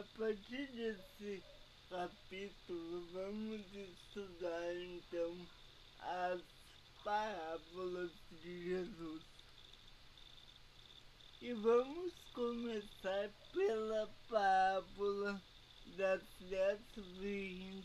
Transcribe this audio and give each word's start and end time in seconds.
A 0.00 0.18
partir 0.18 0.66
desse 0.68 1.42
capítulo, 1.90 3.06
vamos 3.12 3.60
estudar 3.74 4.74
então 4.74 5.46
as 5.98 6.40
parábolas 7.04 8.10
de 8.40 8.64
Jesus. 8.64 9.22
E 11.42 11.52
vamos 11.52 12.14
começar 12.32 13.30
pela 13.52 14.06
parábola 14.30 15.42
das 15.98 16.22
dez 16.48 16.80
virgens, 17.18 17.84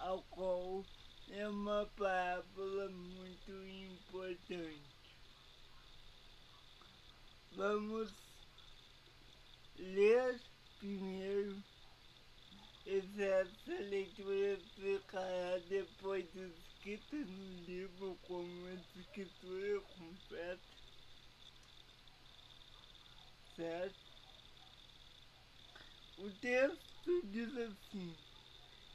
ao 0.00 0.22
qual 0.24 0.84
é 1.30 1.48
uma 1.48 1.86
parábola 1.96 2.90
muito 2.90 3.52
importante. 3.66 4.82
Vamos 7.52 8.12
ler 9.78 10.51
primeiro 10.82 11.62
essa 12.84 13.72
leitura 13.84 14.58
ficará 14.74 15.58
depois 15.68 16.26
escrita 16.34 17.16
no 17.18 17.64
livro 17.64 18.18
como 18.26 18.68
escritura 18.98 19.80
completa, 19.80 20.60
certo? 23.54 23.94
O 26.18 26.30
texto 26.40 27.26
diz 27.26 27.56
assim, 27.56 28.16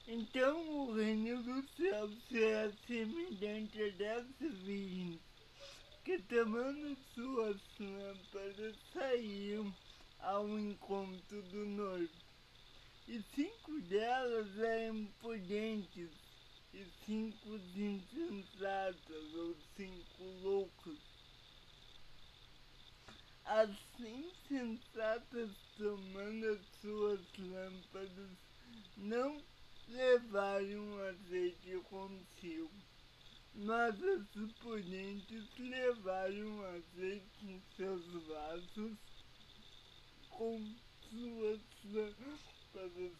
então 0.09 0.87
o 0.89 0.93
reino 0.93 1.41
do 1.41 1.65
céu 1.77 2.09
será 2.27 2.69
semelhante 2.85 3.81
a 3.81 3.89
dez 3.91 4.25
virgens 4.39 5.21
que 6.03 6.21
tomando 6.23 6.97
suas 7.15 7.61
lâmpadas 7.79 8.75
saíam 8.91 9.73
ao 10.27 10.59
encontro 10.59 11.41
do 11.43 11.65
noivo. 11.65 12.11
E 13.07 13.23
cinco 13.33 13.79
delas 13.83 14.59
eram 14.59 15.05
prudentes, 15.21 16.09
e 16.73 16.85
cinco 17.05 17.55
insensatas, 17.73 19.33
ou 19.35 19.55
cinco 19.77 20.23
loucos. 20.43 20.99
As 23.45 23.69
insensatas, 23.97 25.49
tomando 25.77 26.45
as 26.49 26.59
suas 26.81 27.21
lâmpadas, 27.39 28.31
não 28.97 29.41
levaram 29.87 30.99
azeite 31.07 31.79
consigo, 31.89 32.69
mas 33.55 33.95
as 34.03 34.51
prudentes 34.59 35.45
levaram 35.57 36.65
azeite 36.65 37.45
em 37.45 37.63
seus 37.77 38.05
vasos 38.25 38.97
com 40.37 40.63
suas 41.09 41.59
lâmpadas 41.83 43.11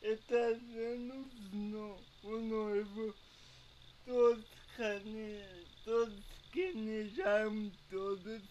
e 0.00 0.16
trazendo 0.26 1.26
no, 1.52 2.00
o 2.22 2.40
noivo 2.40 3.14
todos, 4.06 4.44
cane, 4.74 5.44
todos 5.84 6.24
canejaram 6.50 7.70
todos 7.90 8.42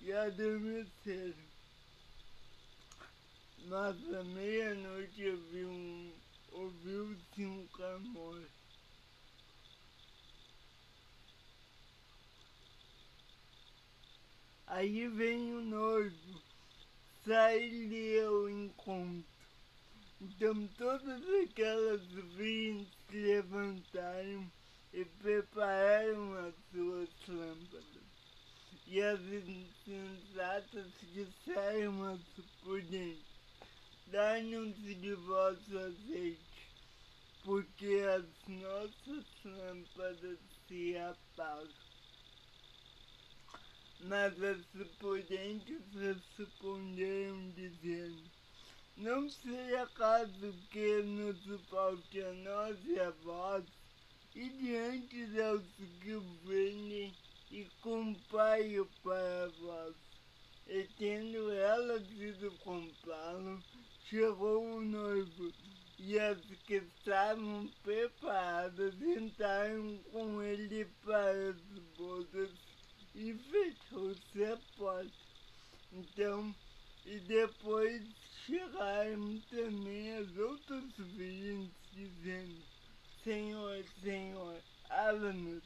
e 0.00 0.12
adormeceram. 0.12 1.52
Mas 3.68 4.14
à 4.14 4.24
meia-noite 4.24 5.24
ouviu 5.30 5.70
um, 5.70 6.12
ouviu-se 6.50 7.46
um 7.46 7.68
clamor. 7.68 8.42
Aí 14.66 15.06
vem 15.06 15.54
o 15.54 15.60
noivo 15.60 16.51
sai-lhe 17.24 18.20
ao 18.20 18.48
encontro. 18.48 19.24
Então 20.20 20.68
todas 20.78 21.22
aquelas 21.42 22.02
virgens 22.36 22.88
se 23.10 23.16
levantaram 23.16 24.50
e 24.92 25.04
prepararam 25.04 26.34
as 26.46 26.54
suas 26.70 27.08
lâmpadas. 27.28 28.02
E 28.86 29.00
as 29.00 29.20
insensatas 29.20 30.86
disseram 31.12 32.08
aos 32.08 32.20
prudentes, 32.62 33.24
dai-nos 34.08 34.76
de 34.76 35.14
vosso 35.14 35.78
azeite, 35.78 36.68
porque 37.44 38.04
as 38.14 38.24
nossas 38.48 39.24
lâmpadas 39.44 40.38
se 40.68 40.96
apagam. 40.98 41.81
Mas 44.04 44.34
as 44.42 44.66
prudentes 44.98 45.80
responderam 46.36 47.50
dizendo, 47.50 48.22
não 48.96 49.30
seja 49.30 49.86
caso 49.94 50.52
que 50.70 51.02
nos 51.02 51.38
falte 51.70 52.20
a 52.20 52.32
nós 52.32 52.76
e 52.84 52.98
a 52.98 53.10
vós, 53.10 53.64
e 54.34 54.48
diante 54.48 55.26
dos 55.26 55.62
que 56.00 56.18
venham 56.44 57.12
e 57.52 57.64
comprai-o 57.80 58.86
para 59.04 59.48
vós. 59.60 59.94
E 60.66 60.82
tendo 60.98 61.52
elas 61.52 62.02
ido 62.10 62.50
comprá-lo, 62.64 63.62
chegou 64.08 64.64
o 64.64 64.80
noivo, 64.80 65.52
e 66.00 66.18
as 66.18 66.40
que 66.66 66.74
estavam 66.74 67.70
preparadas 67.84 69.00
entraram 69.00 69.98
com 70.10 70.42
ele 70.42 70.86
para 71.04 71.50
as 71.50 71.56
bodas 71.96 72.50
e 73.14 73.34
fechou-se 73.34 74.44
a 74.44 74.56
porta. 74.76 75.10
Então, 75.92 76.54
e 77.04 77.18
depois 77.20 78.02
chegaram 78.46 79.40
também 79.50 80.16
as 80.16 80.36
outras 80.36 80.84
virgens 80.96 81.70
dizendo, 81.92 82.62
Senhor, 83.22 83.84
Senhor, 84.02 84.62
abra-nos. 84.88 85.62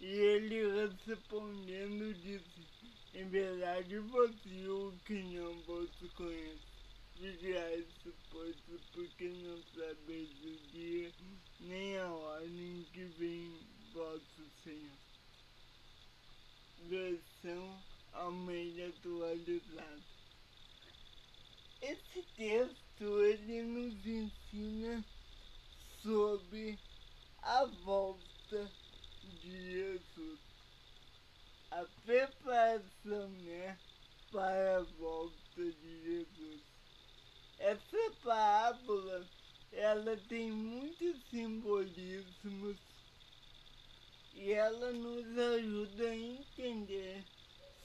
E 0.00 0.06
ele 0.06 0.88
respondendo 1.06 2.14
disse, 2.14 2.66
em 3.14 3.28
verdade 3.28 3.98
vos 3.98 4.30
digo 4.42 4.98
que 5.04 5.22
não 5.22 5.54
vos 5.62 5.90
conheço. 6.16 6.72
Vigiai, 7.20 7.86
pois, 8.30 8.56
porque 8.92 9.28
não 9.28 9.62
sabeis 9.74 10.30
o 10.42 10.72
dia 10.72 11.12
nem 11.60 11.98
a 11.98 12.10
hora 12.10 12.46
em 12.46 12.82
que 12.92 13.04
vem 13.04 13.60
vosso 13.92 14.50
Senhor 14.64 15.11
versão 16.92 17.82
Almeida 18.12 18.88
atualizada. 18.88 20.02
Esse 21.80 22.22
texto 22.36 23.22
ele 23.24 23.62
nos 23.62 24.06
ensina 24.06 25.02
sobre 26.02 26.78
a 27.40 27.64
volta 27.64 28.70
de 29.40 29.72
Jesus, 29.72 30.40
a 31.70 31.82
preparação 32.04 33.30
né, 33.30 33.78
para 34.30 34.76
a 34.76 34.82
volta 34.98 35.32
de 35.56 36.02
Jesus. 36.02 36.60
Essa 37.58 38.10
parábola 38.22 39.26
ela 39.72 40.14
tem 40.28 40.52
muitos 40.52 41.22
simbolismos 41.30 42.76
e 44.34 44.52
ela 44.52 44.92
nos 44.92 45.38
ajuda 45.38 46.08
a 46.08 46.16
entender 46.16 47.24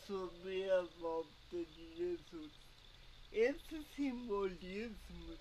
sobre 0.05 0.69
a 0.71 0.81
volta 0.99 1.29
de 1.51 1.95
Jesus. 1.95 2.51
Esses 3.31 3.85
simbolismos, 3.95 5.39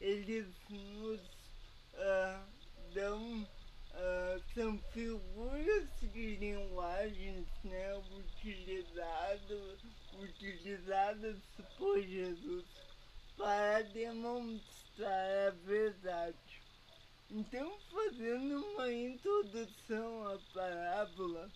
eles 0.00 0.46
nos 0.68 1.20
uh, 1.20 2.44
dão, 2.92 3.42
uh, 3.42 4.42
são 4.54 4.78
figuras 4.92 5.88
de 6.00 6.36
linguagens 6.36 7.46
né, 7.62 7.94
utilizadas, 8.18 9.78
utilizadas 10.18 11.36
por 11.78 12.02
Jesus 12.02 12.64
para 13.36 13.82
demonstrar 13.82 15.48
a 15.48 15.50
verdade. 15.64 16.51
Então, 17.34 17.78
fazendo 17.90 18.62
uma 18.62 18.92
introdução 18.92 20.28
à 20.28 20.38
parábola, 20.52 21.50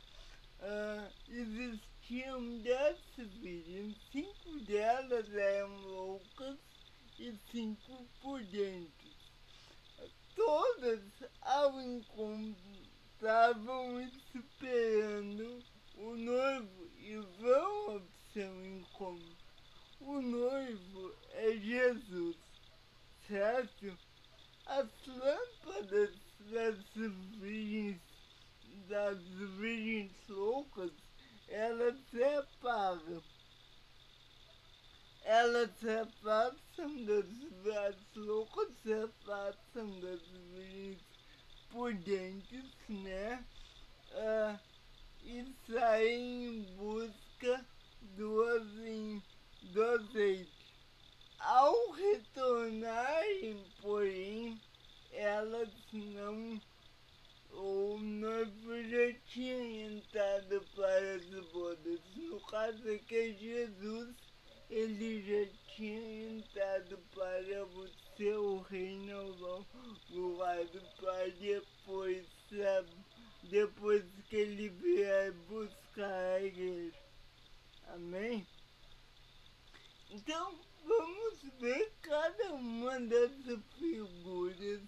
uh, 0.60 1.12
existiam 1.28 2.58
dez 2.60 2.98
virgens, 3.18 3.94
cinco 4.10 4.58
delas 4.60 5.30
eram 5.34 5.76
loucas 5.82 6.56
e 7.18 7.30
cinco 7.50 8.06
prudentes. 8.22 9.16
Todas, 10.34 11.02
ao 11.42 11.78
encontro, 11.78 12.72
estavam 13.12 14.00
esperando 14.34 15.62
o 15.98 16.16
noivo 16.16 16.90
e 16.96 17.16
vão 17.38 17.90
ao 17.90 18.02
seu 18.32 18.64
encontro. 18.64 19.36
O 20.00 20.22
noivo 20.22 21.14
é 21.32 21.52
Jesus, 21.58 22.36
certo? 23.28 23.98
As 24.66 24.88
lâmpadas 25.06 26.14
das 26.50 26.76
virgens, 26.94 28.00
das 28.88 29.18
virgens 29.58 30.12
loucas, 30.28 30.92
elas 31.48 31.96
se 32.10 32.22
apagam. 32.22 33.22
elas 35.22 35.70
se 35.78 35.90
afastam 35.90 37.04
das 37.04 37.26
as 37.76 37.96
loucas 38.14 38.68
se 38.82 38.92
afastam 38.92 40.00
das 40.00 40.20
vidas 40.54 41.16
prudentes, 41.68 42.64
né? 42.88 43.44
Ah, 44.12 44.58
e 45.22 45.44
saem 45.68 46.46
em 46.46 46.62
busca 46.76 47.66
do, 48.00 48.42
azim, 48.44 49.22
do 49.62 49.84
azeite. 49.84 50.55
Ao 51.38 51.90
retornarem, 51.90 53.64
porém, 53.80 54.60
elas 55.12 55.68
não 55.92 56.60
o 57.52 57.98
noivo 57.98 58.82
já 58.84 59.18
tinha 59.26 59.86
entrado 59.86 60.62
para 60.74 61.14
as 61.14 61.24
bodas. 61.52 62.00
No 62.16 62.40
caso 62.46 62.88
é 62.88 62.98
que 62.98 63.34
Jesus, 63.34 64.14
ele 64.68 65.22
já 65.22 65.52
tinha 65.74 66.36
entrado 66.36 66.98
para 67.14 67.66
o 67.66 67.88
seu 68.16 68.60
reino 68.62 69.66
lugar 70.10 70.66
para 71.00 71.30
depois, 71.30 72.26
sabe? 72.50 72.90
depois 73.48 74.04
que 74.28 74.36
ele 74.36 74.68
vier 74.68 75.32
buscar 75.32 76.34
a 76.34 76.42
igreja. 76.42 76.98
Amém? 77.88 78.46
Então, 80.10 80.58
vamos 80.86 81.60
ver 81.60 81.92
cada 82.02 82.54
uma 82.54 83.00
dessas 83.00 83.60
figuras 83.78 84.80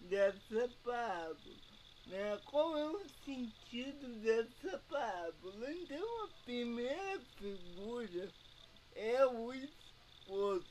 dessa 0.00 0.68
parábola 0.84 1.62
né? 2.06 2.38
Qual 2.44 2.76
é 2.76 2.90
o 2.90 3.08
sentido 3.24 4.08
dessa 4.20 4.78
parábola? 4.88 5.72
Então 5.72 6.24
a 6.24 6.28
primeira 6.44 7.20
figura 7.38 8.30
é 8.94 9.26
o 9.26 9.52
esposo 9.54 10.66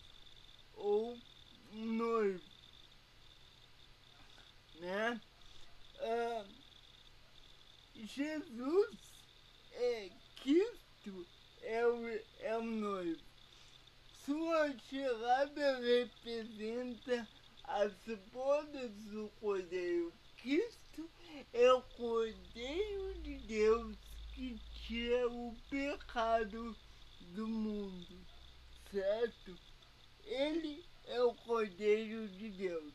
ou 0.75 1.17
noivo, 1.73 2.43
né? 4.79 5.21
Ah, 5.99 6.45
Jesus 7.95 8.97
é 9.73 10.09
Cristo 10.41 11.25
é 11.61 11.85
o, 11.87 12.07
é 12.39 12.57
o 12.57 12.63
noivo. 12.63 13.21
Sua 14.25 14.77
chegada 14.89 15.79
representa 15.79 17.27
as 17.63 17.93
bodas 18.31 18.91
do 19.05 19.31
Cordeiro. 19.39 20.13
Cristo 20.37 20.81
é 21.53 21.71
o 21.73 21.81
Cordeiro 21.81 23.13
de 23.21 23.37
Deus 23.39 23.97
que 24.33 24.59
tira 24.87 25.27
o 25.29 25.55
pecado 25.69 26.75
do 27.33 27.47
mundo, 27.47 28.25
certo? 28.91 29.57
Ele 30.23 30.83
é 31.05 31.21
o 31.21 31.33
Cordeiro 31.33 32.27
de 32.29 32.49
Deus. 32.49 32.93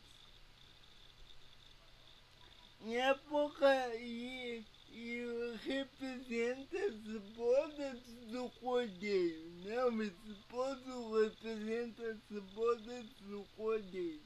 Em 2.81 2.97
época 2.97 3.95
e, 3.97 4.65
e 4.91 5.57
representa 5.65 6.79
as 6.79 7.23
bodas 7.35 8.01
do 8.31 8.51
Cordeiro, 8.61 9.51
né? 9.65 9.85
O 9.85 10.03
esposo 10.03 11.23
representa 11.23 12.03
as 12.11 12.43
bodas 12.55 13.07
do 13.21 13.45
Cordeiro, 13.57 14.23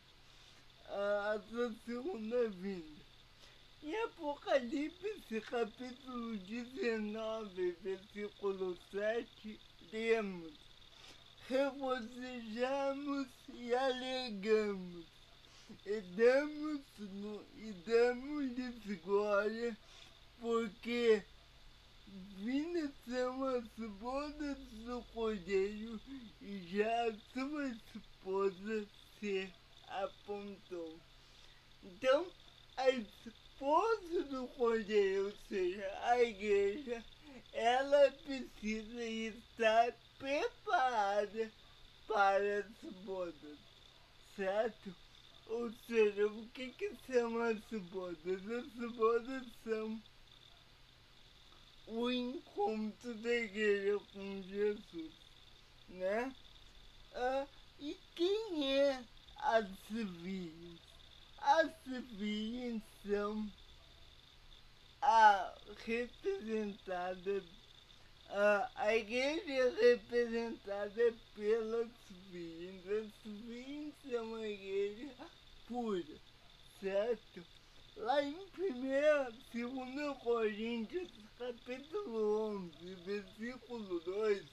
a, 0.87 1.33
a 1.33 1.41
sua 1.43 1.73
segunda 1.85 2.49
vinda. 2.49 3.01
Em 3.83 3.97
Apocalipse 4.05 5.41
capítulo 5.41 6.37
19, 6.37 7.73
versículo 7.83 8.77
7, 8.91 9.61
temos 9.91 10.53
regozijamos 11.51 13.27
e 13.49 13.75
alegamos, 13.75 15.05
e 15.85 16.01
damos, 16.15 16.81
e 17.57 17.73
damos-lhes 17.85 19.01
glória, 19.03 19.77
porque 20.41 21.25
vindas 22.37 22.93
são 23.09 23.45
as 23.45 23.65
bodas 23.99 24.59
do 24.85 25.03
Cordeiro, 25.13 26.01
e 26.41 26.59
já 26.71 27.09
a 27.09 27.15
sua 27.33 27.69
esposa 27.69 28.87
se 29.19 29.53
apontou. 29.89 31.01
Então, 31.83 32.27
a 32.77 32.91
esposa 33.61 34.23
do 34.25 34.49
Cordeiro, 34.49 35.27
ou 35.27 35.33
seja, 35.47 35.87
a 36.05 36.23
igreja, 36.23 37.05
ela 37.53 38.11
precisa 38.25 39.05
estar 39.05 39.93
preparada 40.19 41.53
para 42.09 42.61
as 42.61 42.93
bodas, 43.05 43.59
certo? 44.35 44.97
Ou 45.47 45.71
seja, 45.87 46.27
o 46.27 46.49
que, 46.49 46.71
que 46.71 46.97
são 47.07 47.39
as 47.43 47.61
bodas? 47.91 48.51
As 48.51 48.93
bodas 48.93 49.47
são 49.63 50.03
o 51.87 52.11
encontro 52.11 53.15
da 53.17 53.35
igreja 53.35 54.01
com 54.15 54.43
Jesus, 54.43 55.13
né? 55.89 56.35
Ah, 57.15 57.47
e 57.79 57.95
quem 58.15 58.73
é 58.73 59.05
as 59.37 59.69
virgens? 59.91 60.90
Virgens 62.13 62.83
são 63.07 63.51
a 65.03 65.55
representada, 65.87 67.43
a, 68.29 68.71
a 68.77 68.97
igreja 68.97 69.51
é 69.51 69.93
representada 69.93 71.15
pelas 71.35 71.89
virgens. 72.31 72.87
As 72.87 73.33
virgens 73.33 73.95
são 74.09 74.25
uma 74.27 74.47
igreja 74.47 75.15
pura, 75.67 76.17
certo? 76.81 77.45
Lá 77.97 78.23
em 78.23 78.35
1 78.35 79.31
2 79.53 80.19
Coríntios, 80.19 81.11
capítulo 81.39 82.71
11, 82.79 82.95
versículo 83.07 84.01
2, 84.01 84.45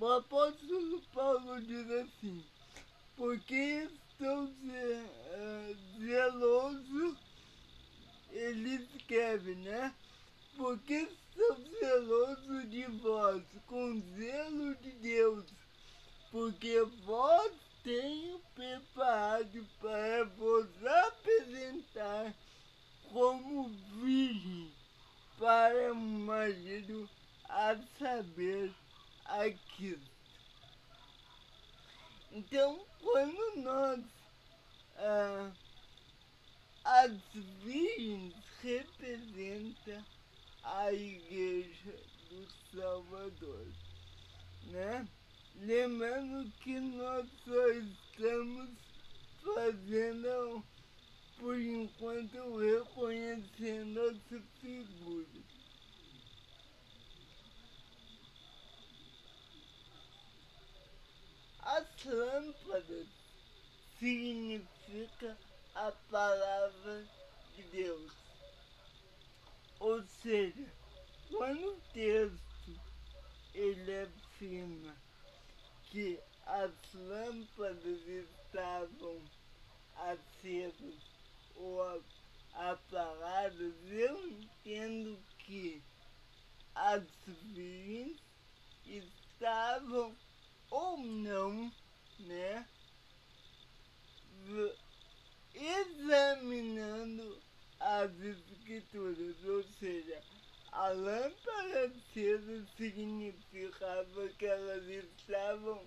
o 0.00 0.06
apóstolo 0.06 1.02
Paulo 1.12 1.60
diz 1.62 1.90
assim, 1.90 2.44
porque 3.16 3.88
uh, 4.26 5.76
zeloso, 6.00 7.16
ele 8.30 8.74
escreve, 8.76 9.54
né? 9.56 9.94
Porque 10.56 11.08
sou 11.34 11.56
zeloso 11.78 12.66
de 12.68 12.84
vós, 13.00 13.42
com 13.66 14.00
zelo 14.16 14.74
de 14.76 14.92
Deus, 14.92 15.44
porque 16.30 16.80
vós 17.04 17.52
tenho 17.82 18.38
preparado 18.54 19.66
para 19.80 20.24
vos 20.36 20.68
apresentar 20.86 22.34
como 23.12 23.68
virgem 24.00 24.72
para 25.38 25.92
o 25.92 25.96
marido, 25.96 27.08
a 27.48 27.76
saber, 27.98 28.72
a 29.26 29.50
Cristo. 29.76 30.10
Então, 32.32 32.84
quando 33.04 33.56
nós 33.56 34.00
ah, 34.96 35.52
as 36.84 37.12
virgens 37.62 38.34
representam 38.62 40.02
a 40.62 40.90
igreja 40.90 41.94
do 42.30 42.48
Salvador, 42.74 43.66
né? 44.70 45.06
Lembrando 45.56 46.50
que 46.62 46.80
nós 46.80 47.28
só 47.44 47.68
estamos 47.68 48.70
fazendo, 49.54 50.64
por 51.38 51.60
enquanto, 51.60 52.56
reconhecendo 52.56 54.00
essa 54.00 54.42
figura. 54.60 55.53
As 61.64 62.04
lâmpadas 62.04 63.06
significa 63.98 65.36
a 65.74 65.90
palavra 66.10 67.04
de 67.56 67.62
Deus. 67.64 68.12
Ou 69.80 70.02
seja, 70.22 70.72
quando 71.30 71.72
o 71.72 71.80
texto 71.92 72.80
ele 73.54 74.02
afirma 74.02 74.94
que 75.90 76.20
as 76.46 76.72
lâmpadas 76.94 78.00
estavam 78.06 79.20
acesas 79.96 80.94
ou 81.56 81.82
apagadas, 82.54 83.74
eu 83.90 84.28
entendo 84.28 85.18
que 85.38 85.82
as 86.74 87.04
virgens 87.26 88.20
estavam 88.86 90.14
ou 90.70 90.98
não, 90.98 91.72
né? 92.20 92.66
Examinando 95.54 97.40
as 97.80 98.12
escrituras, 98.20 99.36
ou 99.44 99.62
seja, 99.78 100.22
a 100.72 100.88
lâmpada 100.88 101.84
acesa 101.86 102.66
significava 102.76 104.28
que 104.30 104.46
elas 104.46 104.84
estavam 104.88 105.86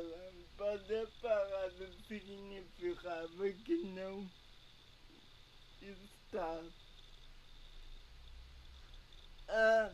lâmpada 0.00 1.10
parada 1.20 1.90
significava 2.06 3.50
que 3.64 3.76
não 3.84 4.30
estava. 5.80 6.70
Ah, 9.48 9.92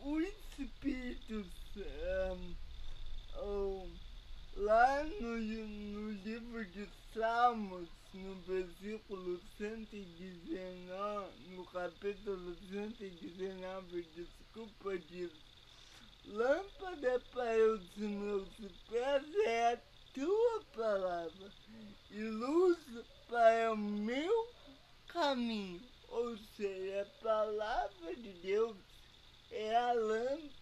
o 0.00 0.20
Espírito 0.20 1.46
Santo, 1.72 2.56
oh, 3.42 3.88
lá 4.56 5.02
no, 5.04 5.36
no 5.38 6.10
livro 6.10 6.50
de 6.64 6.88
Salmos, 7.12 7.88
no 8.14 8.34
versículo 8.42 9.40
119, 9.58 11.30
no 11.48 11.64
capítulo 11.66 12.56
119, 12.70 14.02
desculpa, 14.14 14.98
diz, 14.98 15.30
lâmpada 16.26 17.20
para 17.32 17.72
os 17.72 17.96
meus 17.96 18.48
pés 18.88 19.34
é 19.44 19.72
a 19.72 19.80
tua 20.14 20.64
palavra 20.76 21.52
e 22.10 22.22
luz 22.22 22.78
para 23.28 23.72
o 23.72 23.76
meu 23.76 24.52
caminho. 25.08 25.82
Ou 26.08 26.36
seja, 26.56 27.02
a 27.02 27.24
palavra 27.24 28.14
de 28.16 28.32
Deus 28.34 28.76
é 29.50 29.74
a 29.74 29.92
lâmpada, 29.94 30.61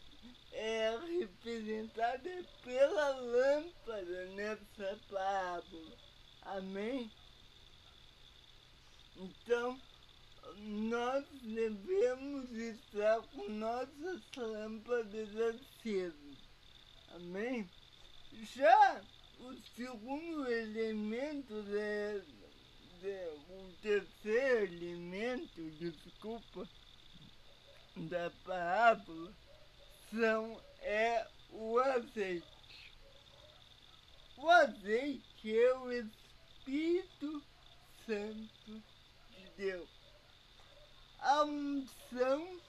é 0.52 0.98
representada 1.18 2.44
pela 2.64 3.08
lâmpada 3.16 4.26
nessa 4.34 4.98
parábola. 5.08 5.96
Amém? 6.42 7.10
Então, 9.16 9.78
nós 10.58 11.24
devemos 11.42 12.50
estar 12.52 13.22
com 13.28 13.48
nossas 13.50 14.22
lâmpadas 14.36 15.28
acesas. 15.36 16.38
Amém? 17.14 17.68
Já 18.54 19.02
o 19.40 19.54
segundo 19.76 20.50
elemento, 20.50 21.62
de, 21.62 22.20
de, 23.00 23.28
o 23.48 23.72
terceiro 23.82 24.74
elemento, 24.74 25.70
desculpa, 25.78 26.68
da 27.96 28.30
parábola, 28.44 29.32
são, 30.10 30.60
é 30.82 31.26
o 31.50 31.78
azeite. 31.78 32.92
O 34.36 34.48
azeite 34.48 35.56
é 35.56 35.74
o 35.78 35.92
Espírito 35.92 37.42
Santo 38.06 38.82
de 39.30 39.50
Deus. 39.56 39.88
A 41.18 41.44
unção 41.44 42.60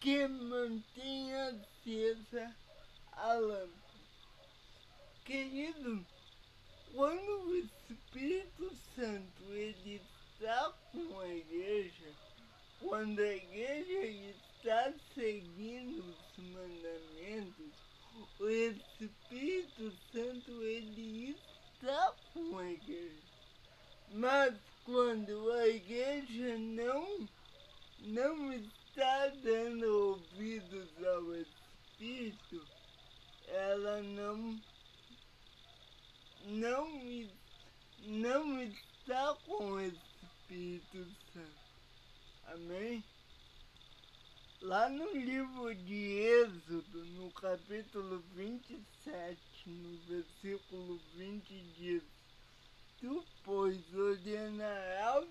que 0.00 0.26
mantém 0.26 1.34
acesa 1.34 2.56
a 3.12 3.34
lâmpada. 3.34 3.82
Querido, 5.24 6.04
quando 6.94 7.48
o 7.48 7.56
Espírito 7.56 8.74
Santo 8.96 9.42
ele 9.52 10.00
está 10.34 10.72
com 10.90 11.20
a 11.20 11.28
igreja, 11.28 12.12
quando 12.80 13.20
a 13.20 13.34
igreja 13.34 14.06
está 14.06 14.92
seguindo 15.14 16.14
mandamentos, 16.42 17.72
o 18.38 18.48
Espírito 18.48 19.92
Santo 20.12 20.62
ele 20.62 21.36
está 21.74 22.14
com 22.32 22.58
a 22.58 22.70
igreja. 22.70 23.22
Mas 24.12 24.54
quando 24.84 25.52
a 25.52 25.68
igreja 25.68 26.58
não, 26.58 27.28
não 28.00 28.52
está 28.52 29.28
dando 29.28 30.10
ouvidos 30.10 30.88
ao 31.04 31.34
Espírito, 31.36 32.66
ela 33.48 34.02
não, 34.02 34.60
não, 36.44 37.28
não 38.00 38.62
está 38.62 39.34
com 39.46 39.72
o 39.72 39.80
Espírito 39.80 41.06
Santo. 41.32 41.62
Amém? 42.46 43.02
Lá 44.62 44.88
no 44.88 45.10
livro 45.10 45.74
de 45.74 46.20
Êxodo, 46.20 47.04
no 47.16 47.32
capítulo 47.32 48.20
27, 48.32 49.36
no 49.66 49.98
versículo 50.06 51.00
20, 51.16 51.62
diz: 51.76 52.02
Tu, 53.00 53.24
pois, 53.42 53.92
ordenarás 53.92 55.16
aos 55.16 55.26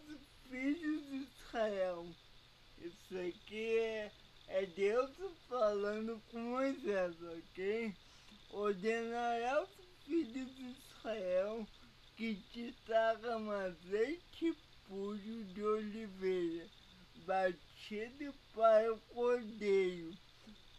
filhos 0.50 1.08
de 1.08 1.16
Israel. 1.16 2.06
Isso 2.78 3.18
aqui 3.18 3.78
é, 3.78 4.12
é 4.50 4.66
Deus 4.66 5.10
falando 5.48 6.22
com 6.30 6.38
Moisés, 6.38 7.16
ok? 7.22 7.96
Ordenarás 8.50 9.60
aos 9.60 9.70
filhos 10.06 10.54
de 10.58 10.72
Israel 10.72 11.66
que 12.18 12.36
te 12.52 12.76
tragam 12.86 13.50
azeite 13.50 14.58
puro 14.90 15.46
de 15.46 15.64
oliveira 15.64 16.82
batido 17.26 18.34
para 18.54 18.94
o 18.94 19.00
cordeiro, 19.14 20.14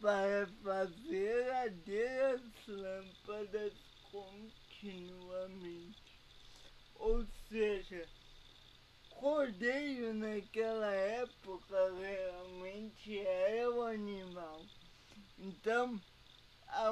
para 0.00 0.46
fazer 0.62 1.50
arder 1.52 2.34
as 2.34 2.66
lâmpadas 2.66 3.72
continuamente. 4.10 6.02
Ou 6.96 7.24
seja, 7.48 8.08
cordeiro 9.10 10.14
naquela 10.14 10.92
época 10.92 11.94
realmente 11.94 13.18
era 13.18 13.70
o 13.70 13.82
animal. 13.82 14.62
Então, 15.92 16.00
a, 16.68 16.88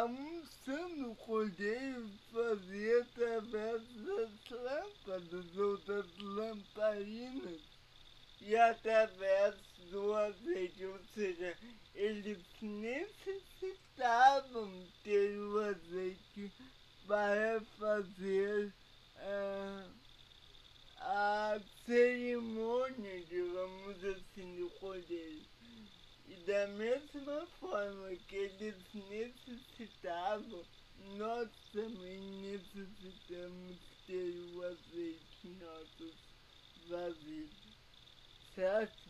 a 0.00 0.04
unção 0.06 0.98
do 0.98 1.14
cordeiro 1.16 2.10
fazia 2.32 3.02
através 3.02 3.82
das 3.82 4.30
lâmpadas 4.50 5.56
ou 5.56 5.76
das 5.78 6.06
lamparinas 6.18 7.60
e 8.40 8.54
através 8.56 9.56
do 9.90 10.14
azeite, 10.14 10.84
ou 10.84 11.00
seja, 11.14 11.56
eles 11.94 12.38
necessitavam 12.62 14.86
ter 15.02 15.36
o 15.38 15.58
azeite 15.60 16.52
para 17.06 17.60
fazer 17.78 18.72
uh, 19.16 19.90
a 21.00 21.60
cerimônia, 21.84 23.20
digamos 23.26 24.02
assim, 24.04 24.56
do 24.56 24.70
cordeiro. 24.78 25.57
E 26.28 26.36
da 26.46 26.68
mesma 26.68 27.46
forma 27.58 28.14
que 28.28 28.36
eles 28.36 28.76
necessitavam, 28.92 30.64
nós 31.16 31.50
também 31.72 32.20
necessitamos 32.42 33.76
ter 34.06 34.38
o 34.52 34.62
azeite 34.62 35.48
em 35.48 35.54
nossos 35.54 36.14
vasilhas 36.88 37.68
certo? 38.58 39.08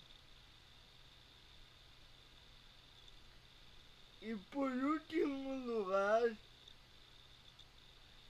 E 4.21 4.37
por 4.51 4.71
último 4.71 5.65
lugar, 5.65 6.37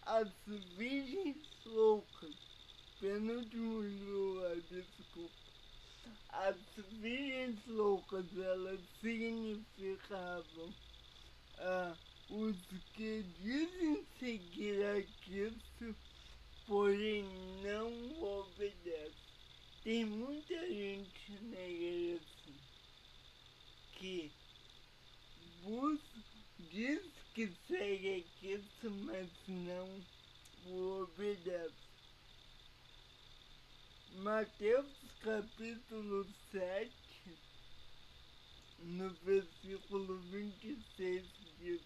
as 0.03 0.29
virgens 0.77 1.65
loucas. 1.65 2.37
Penúltimo 3.01 3.81
lugar, 3.81 4.61
desculpa. 4.61 5.48
As 6.31 6.57
virgens 7.01 7.65
loucas, 7.67 8.27
elas 8.37 8.81
significavam 9.01 10.75
ah, 11.59 11.97
os 12.29 12.57
que 12.95 13.23
dizem 13.41 14.07
seguir 14.19 14.85
a 14.85 15.03
Cristo, 15.25 15.97
porém 16.67 17.25
não 17.63 18.23
obedecem. 18.23 19.29
Tem 19.83 20.05
muita 20.05 20.67
gente 20.69 21.33
na 21.43 21.61
igreja 21.61 22.21
que 23.99 24.31
busca, 25.63 26.25
diz 26.71 27.03
que 27.35 27.49
segue 27.67 28.27
Cristo, 28.41 28.91
mas 28.91 29.29
não 29.47 29.89
o 30.67 31.03
obedece. 31.03 31.88
Mateus 34.23 34.87
capítulo 35.23 36.27
7, 36.51 36.91
no 38.81 39.11
versículo 39.25 40.19
26, 40.33 41.25
diz, 41.61 41.81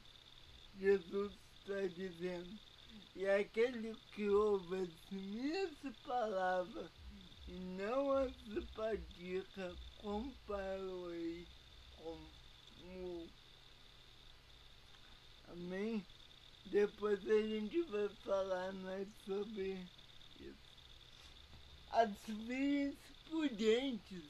Jesus 0.80 1.32
está 1.58 1.86
dizendo, 1.88 2.58
e 3.14 3.26
aquele 3.26 3.94
que 4.14 4.30
ouve 4.30 4.76
as 4.76 5.10
minhas 5.10 5.70
palavras 6.06 6.90
e 7.48 7.52
não 7.52 8.10
as 8.12 8.32
pratica, 8.74 9.76
comparou-ei 9.98 11.46
com 11.98 12.30
o. 12.86 13.28
Amém? 15.48 16.02
Depois 16.64 17.20
a 17.28 17.42
gente 17.42 17.82
vai 17.82 18.08
falar 18.24 18.72
mais 18.72 19.06
sobre 19.26 19.86
isso. 20.40 20.71
As 21.92 22.10
vias 22.26 22.94
prudentes, 23.28 24.24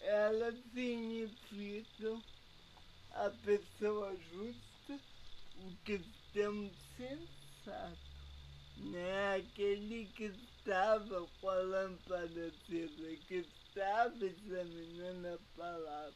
elas 0.00 0.54
significam 0.74 2.22
a 3.12 3.30
pessoa 3.30 4.16
justa 4.16 5.00
o 5.60 5.76
cristão 5.84 6.70
sensato, 6.96 7.98
né? 8.78 9.36
aquele 9.36 10.06
que 10.16 10.24
estava 10.24 11.26
com 11.40 11.48
a 11.48 11.54
lâmpada 11.54 12.46
acesa, 12.46 13.16
que 13.26 13.46
estava 13.68 14.24
examinando 14.24 15.28
a 15.28 15.38
palavra. 15.56 16.14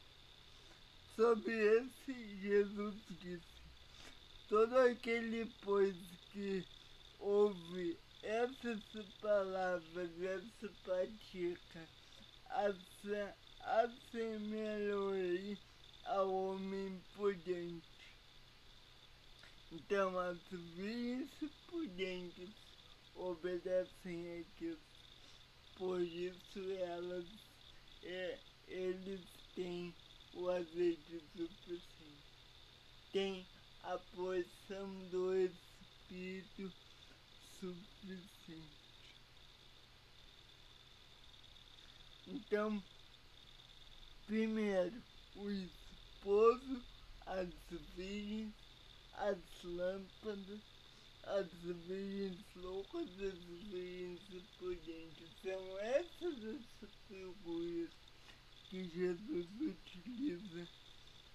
Sobre 1.15 1.53
esse 1.53 2.41
Jesus 2.41 2.95
disse, 3.21 3.41
todo 4.49 4.77
aquele 4.79 5.45
pois 5.61 5.95
que 6.31 6.65
ouve 7.19 7.97
essas 8.23 8.81
palavras, 9.19 10.09
essa 10.21 10.69
prática, 10.83 11.87
assemelhou-lhe 13.61 15.57
ao 16.05 16.33
homem 16.33 17.03
prudente. 17.13 17.83
Então 19.71 20.17
as 20.17 20.37
virgens 20.49 21.51
prudentes 21.67 22.49
obedecem 23.15 24.39
a 24.39 24.43
Cristo. 24.57 24.81
Por 25.75 26.01
isso 26.01 26.59
elas, 26.79 27.25
é, 28.03 28.39
eles 28.67 29.21
têm 29.53 29.93
o 30.33 30.49
azeite 30.49 31.21
suficiente. 31.35 32.23
Tem 33.11 33.45
a 33.83 33.97
porção 34.15 35.09
do 35.09 35.35
Espírito 35.35 36.71
suficiente. 37.63 38.83
Então, 42.27 42.83
primeiro, 44.25 45.01
o 45.37 45.49
esposo, 45.49 46.83
as 47.25 47.49
virgens, 47.95 48.53
as 49.13 49.37
lâmpadas, 49.63 50.61
as 51.23 51.47
virgens 51.87 52.37
loucas, 52.55 53.07
as 53.21 53.39
virgens 53.69 54.19
prudentes. 54.57 55.29
São 55.41 55.79
essas 55.79 56.43
as 56.45 56.89
figuras 57.07 57.89
que 58.69 58.89
Jesus 58.89 59.47
utiliza 59.61 60.67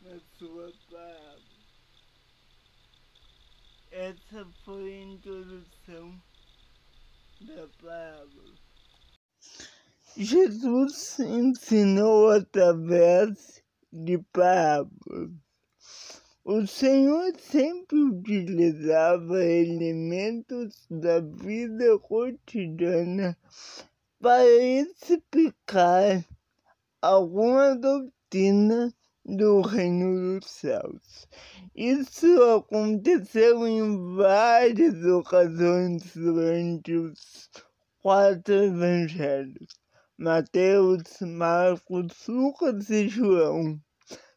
na 0.02 0.20
sua 0.38 0.72
palavra. 0.90 1.57
Essa 3.90 4.46
foi 4.64 4.94
a 4.94 5.02
introdução 5.02 6.22
da 7.40 7.66
palavra. 7.80 8.54
Jesus 10.16 11.18
ensinou 11.20 12.28
através 12.28 13.62
de 13.90 14.18
parábolas. 14.32 15.30
O 16.44 16.66
Senhor 16.66 17.32
sempre 17.38 17.98
utilizava 17.98 19.42
elementos 19.42 20.86
da 20.90 21.20
vida 21.20 21.98
cotidiana 21.98 23.38
para 24.20 24.44
explicar 24.46 26.24
alguma 27.00 27.74
doutrina 27.74 28.92
do 29.28 29.60
reino 29.60 30.40
dos 30.40 30.50
céus. 30.50 31.28
Isso 31.76 32.26
aconteceu 32.56 33.66
em 33.66 34.16
várias 34.16 35.04
ocasiões 35.04 36.14
durante 36.14 36.94
os 36.94 37.50
quatro 38.00 38.54
evangelhos: 38.54 39.68
Mateus, 40.16 41.02
Marcos, 41.20 42.26
Lucas 42.26 42.88
e 42.88 43.06
João. 43.06 43.78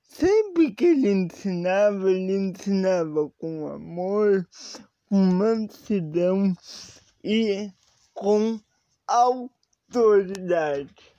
Sempre 0.03 0.73
que 0.73 0.85
ele 0.85 1.09
ensinava, 1.09 2.11
ele 2.11 2.37
ensinava 2.37 3.29
com 3.37 3.67
amor, 3.67 4.45
com 5.07 5.15
mansidão 5.15 6.53
e 7.23 7.71
com 8.13 8.59
autoridade 9.07 11.10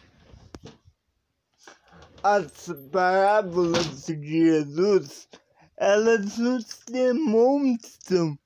as 2.22 2.68
parábolas 2.92 4.06
de 4.06 4.14
Jesus, 4.24 5.28
elas 5.76 6.38
nos 6.38 6.78
demonstram 6.88 8.38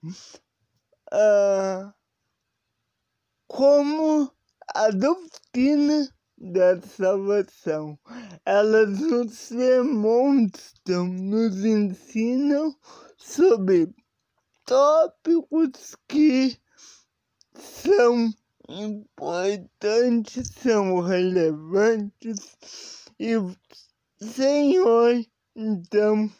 uh, 1.13 1.93
como 3.47 4.33
a 4.75 4.91
doutrina 4.91 6.09
da 6.39 6.81
salvação. 6.81 7.99
Elas 8.47 8.99
nos 8.99 9.51
demonstram, 9.51 11.09
nos 11.09 11.63
ensinam 11.63 12.75
sobre 13.19 13.95
tópicos 14.65 15.95
que 16.09 16.59
são 17.55 18.33
importantes, 18.69 20.49
são 20.49 21.01
relevantes 21.01 23.06
e 23.19 23.35
Senhor, 24.19 25.25
então, 25.55 26.31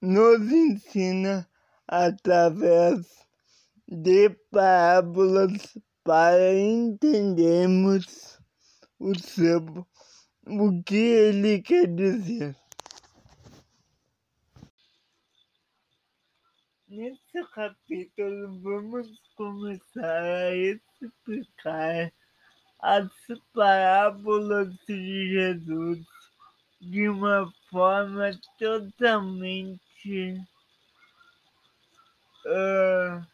nos 0.00 0.52
ensina 0.52 1.48
através 1.86 3.06
de 3.88 4.30
parábolas 4.50 5.76
para 6.04 6.54
entendermos 6.54 8.40
o 8.98 9.18
seu, 9.18 9.86
o 10.46 10.82
que 10.84 10.96
ele 10.96 11.60
quer 11.62 11.86
dizer. 11.86 12.56
Nesse 16.88 17.42
capítulo, 17.54 18.60
vamos 18.60 19.08
começar 19.36 20.22
a 20.22 20.54
explicar 20.54 22.12
as 22.82 23.08
parábolas 23.54 24.74
de 24.88 25.30
Jesus 25.30 26.04
de 26.80 27.08
uma 27.08 27.52
forma 27.70 28.32
totalmente 28.58 30.36
uh, 32.44 33.24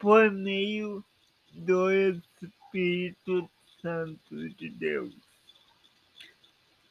por 0.00 0.28
meio 0.32 1.04
do 1.52 1.88
Espírito 1.92 3.48
Santo 3.80 4.48
de 4.56 4.70
Deus. 4.70 5.14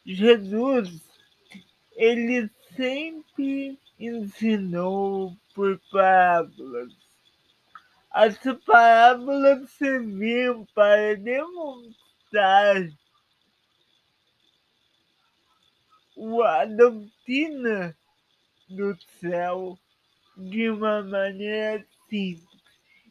Jesus, 0.05 1.01
ele 1.97 2.49
sempre 2.75 3.77
ensinou 3.99 5.35
por 5.53 5.79
parábolas 5.91 7.02
as 8.13 8.37
parábolas 8.65 9.71
serviam 9.71 10.67
para 10.75 11.17
demonstrar 11.17 12.75
a 16.45 16.65
doutrina 16.65 17.97
do 18.69 18.95
céu 19.19 19.79
de 20.37 20.69
uma 20.69 21.01
maneira 21.01 21.83
simples. 22.07 22.45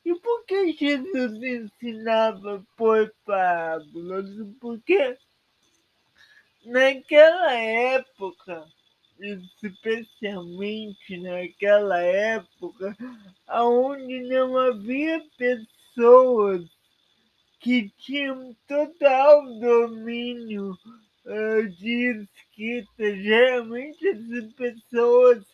E 0.05 0.15
por 0.15 0.45
que 0.45 0.73
Jesus 0.73 1.43
ensinava 1.43 2.65
por 2.77 3.13
parábolas? 3.25 4.29
Porque 4.61 5.19
naquela 6.65 7.53
época 7.55 8.65
especialmente 9.23 11.17
naquela 11.19 12.01
época, 12.01 12.97
onde 13.49 14.21
não 14.21 14.57
havia 14.57 15.23
pessoas 15.37 16.69
que 17.61 17.91
tinham 17.99 18.57
total 18.67 19.45
domínio 19.61 20.77
uh, 21.27 21.69
de 21.79 22.27
escrita. 22.27 23.17
Geralmente 23.17 24.09
as 24.09 24.53
pessoas 24.55 25.45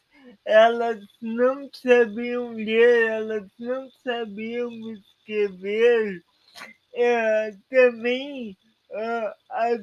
elas 0.44 1.04
não 1.20 1.68
sabiam 1.72 2.52
ler, 2.52 3.08
elas 3.08 3.48
não 3.58 3.90
sabiam 4.02 4.70
escrever. 4.92 6.22
É, 6.94 7.54
também 7.70 8.56
uh, 8.90 9.32
as, 9.50 9.80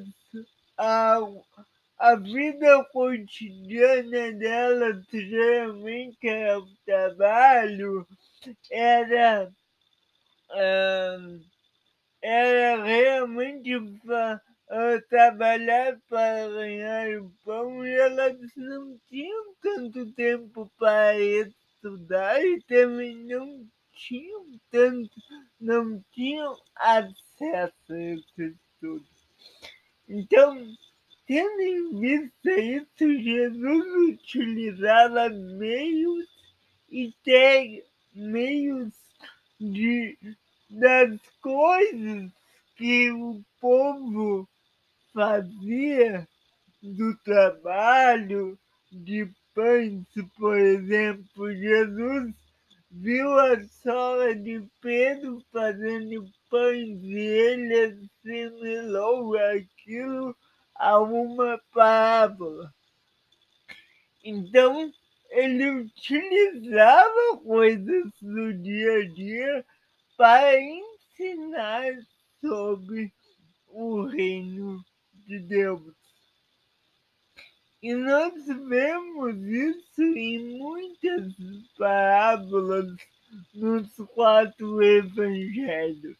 a, 0.76 1.18
a 1.98 2.14
vida 2.14 2.84
cotidiana 2.92 4.32
dela 4.32 5.02
geralmente 5.10 6.28
era 6.28 6.58
o 6.58 6.66
trabalho, 6.84 8.06
era, 8.70 9.50
uh, 10.50 11.40
era 12.20 12.84
realmente 12.84 13.76
uh, 13.76 15.08
trabalhar 15.08 15.98
para 16.08 16.48
ganhar 16.48 17.22
o 17.22 17.32
pão 17.44 17.86
e 17.86 17.94
elas 17.94 18.36
não 18.56 18.98
tinham 19.08 19.54
tanto 19.62 20.12
tempo 20.12 20.70
para 20.78 21.18
estudar 21.18 22.44
e 22.44 22.60
também 22.64 23.16
não 23.24 23.66
tinham 23.94 24.60
tanto, 24.70 25.10
não 25.58 26.04
tinham 26.12 26.54
acesso 26.76 27.92
a 27.92 27.98
esse 27.98 28.54
estudo. 28.74 29.06
Então, 30.08 30.76
Tendo 31.26 31.60
em 31.60 31.98
vista 31.98 32.50
isso, 32.60 33.20
Jesus 33.20 34.14
utilizava 34.14 35.28
meios 35.28 36.24
e 36.88 37.12
te, 37.24 37.84
meios 38.14 38.94
de, 39.60 40.16
das 40.70 41.18
coisas 41.40 42.30
que 42.76 43.10
o 43.10 43.42
povo 43.60 44.48
fazia 45.12 46.28
do 46.80 47.16
trabalho 47.24 48.56
de 48.92 49.28
pães, 49.52 50.04
por 50.38 50.56
exemplo, 50.56 51.52
Jesus 51.52 52.34
viu 52.90 53.28
a 53.40 53.64
sola 53.64 54.34
de 54.34 54.62
Pedro 54.80 55.42
fazendo 55.52 56.24
pães 56.48 57.02
e 57.02 57.18
ele 57.18 57.74
assimilou 58.24 59.36
aquilo 59.36 60.36
a 60.78 60.98
uma 61.00 61.60
parábola. 61.72 62.72
Então, 64.24 64.92
ele 65.30 65.70
utilizava 65.70 67.38
coisas 67.44 68.10
do 68.20 68.54
dia 68.54 69.00
a 69.00 69.08
dia 69.08 69.64
para 70.16 70.60
ensinar 70.60 71.92
sobre 72.40 73.12
o 73.68 74.02
reino 74.02 74.82
de 75.26 75.38
Deus. 75.40 75.94
E 77.82 77.94
nós 77.94 78.32
vemos 78.46 79.36
isso 79.44 80.02
em 80.02 80.58
muitas 80.58 81.32
parábolas 81.78 82.96
nos 83.54 83.94
quatro 84.14 84.82
evangelhos. 84.82 86.16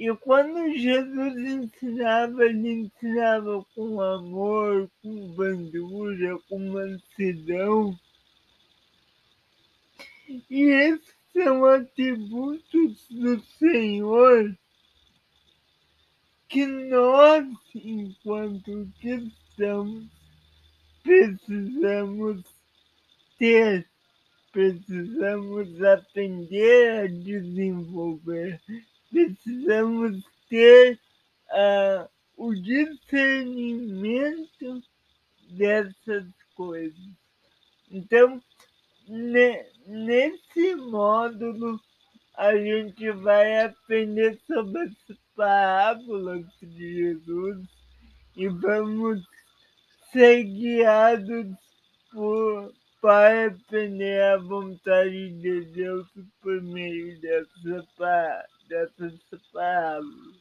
E 0.00 0.16
quando 0.16 0.74
Jesus 0.78 1.36
ensinava, 1.36 2.46
ele 2.46 2.70
ensinava 2.70 3.62
com 3.74 4.00
amor, 4.00 4.90
com 5.02 5.28
bandura, 5.34 6.38
com 6.48 6.58
mansidão. 6.58 7.94
E 10.48 10.62
esses 10.62 11.14
são 11.34 11.66
atributos 11.66 13.06
do 13.10 13.40
Senhor 13.58 14.56
que 16.48 16.64
nós, 16.64 17.46
enquanto 17.74 18.90
cristãos, 19.02 20.06
precisamos 21.02 22.42
ter, 23.38 23.86
precisamos 24.50 25.82
aprender 25.82 27.00
a 27.02 27.06
desenvolver, 27.06 28.62
precisamos 29.10 30.24
ter 30.48 30.98
uh, 31.50 32.08
o 32.36 32.54
discernimento 32.54 34.80
dessas 35.50 36.26
coisas. 36.54 37.10
Então, 37.90 38.40
ne, 39.08 39.66
nesse 39.86 40.76
módulo, 40.76 41.80
a 42.36 42.56
gente 42.56 43.10
vai 43.10 43.64
aprender 43.64 44.38
sobre 44.46 44.82
as 44.82 44.94
parábolas 45.34 46.46
de 46.62 46.94
Jesus 46.94 47.66
e 48.36 48.46
vamos 48.48 49.20
ser 50.12 50.44
guiados 50.44 51.48
por, 52.12 52.72
para 53.00 53.48
aprender 53.48 54.22
a 54.22 54.36
vontade 54.38 55.30
de 55.40 55.62
Deus 55.66 56.06
por 56.40 56.62
meio 56.62 57.20
dessa, 57.20 58.38
dessas 58.70 59.42
parábolas. 59.52 60.39